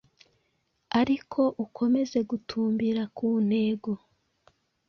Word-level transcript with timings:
ariko 0.99 1.41
ukomeza 1.65 2.17
gutumbira 2.29 3.03
ku 3.17 3.27
ntego, 3.47 3.91